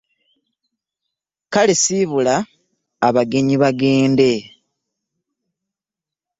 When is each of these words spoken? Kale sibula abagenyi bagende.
Kale 1.53 1.73
sibula 1.83 2.35
abagenyi 3.07 3.55
bagende. 3.63 4.31